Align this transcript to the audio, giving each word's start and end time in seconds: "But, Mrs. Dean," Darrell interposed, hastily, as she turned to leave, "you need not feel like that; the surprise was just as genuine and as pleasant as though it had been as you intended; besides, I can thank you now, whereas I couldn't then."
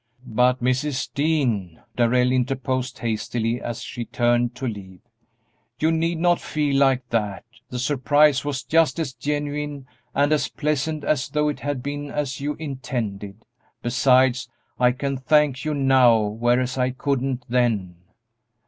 "But, 0.25 0.63
Mrs. 0.63 1.13
Dean," 1.13 1.79
Darrell 1.95 2.31
interposed, 2.31 2.97
hastily, 2.97 3.61
as 3.61 3.83
she 3.83 4.03
turned 4.03 4.55
to 4.55 4.65
leave, 4.65 5.01
"you 5.77 5.91
need 5.91 6.17
not 6.17 6.41
feel 6.41 6.77
like 6.77 7.07
that; 7.09 7.45
the 7.69 7.77
surprise 7.77 8.43
was 8.43 8.63
just 8.63 8.97
as 8.97 9.13
genuine 9.13 9.85
and 10.15 10.33
as 10.33 10.47
pleasant 10.47 11.03
as 11.03 11.29
though 11.29 11.49
it 11.49 11.59
had 11.59 11.83
been 11.83 12.09
as 12.09 12.41
you 12.41 12.55
intended; 12.55 13.45
besides, 13.83 14.49
I 14.79 14.91
can 14.91 15.17
thank 15.17 15.65
you 15.65 15.75
now, 15.75 16.17
whereas 16.21 16.79
I 16.79 16.89
couldn't 16.89 17.45
then." 17.47 17.97